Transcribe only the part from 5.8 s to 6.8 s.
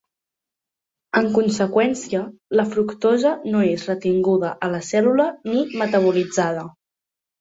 metabolitzada.